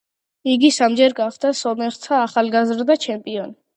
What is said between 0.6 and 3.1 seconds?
სამჯერ გახდა სომეხთა ახალგაზრდა